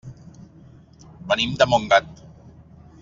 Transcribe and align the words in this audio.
Venim 1.33 1.53
de 1.63 1.69
Montgat. 1.75 2.11